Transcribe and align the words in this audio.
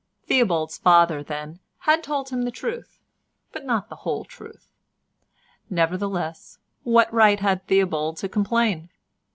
Theobald's 0.23 0.79
father 0.79 1.21
then 1.21 1.59
had 1.81 2.01
told 2.03 2.29
him 2.29 2.41
the 2.41 2.49
truth 2.49 2.97
but 3.51 3.65
not 3.67 3.87
the 3.87 3.97
whole 3.97 4.25
truth. 4.25 4.73
Nevertheless, 5.69 6.57
what 6.81 7.13
right 7.13 7.39
had 7.39 7.67
Theobald 7.67 8.17
to 8.17 8.27
complain? 8.27 8.89